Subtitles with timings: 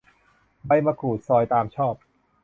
[0.65, 1.95] ใบมะกรูดซอย ตามชอบ